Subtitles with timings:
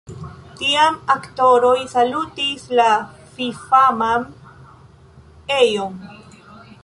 [0.59, 2.87] Tiam aktoroj salutis la
[3.35, 4.27] fifaman
[5.59, 6.03] ejon.